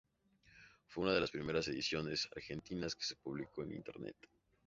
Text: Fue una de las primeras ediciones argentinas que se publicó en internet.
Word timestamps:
Fue 0.87 1.03
una 1.03 1.13
de 1.13 1.19
las 1.21 1.29
primeras 1.29 1.67
ediciones 1.67 2.27
argentinas 2.35 2.95
que 2.95 3.03
se 3.05 3.15
publicó 3.17 3.61
en 3.61 3.73
internet. 3.73 4.15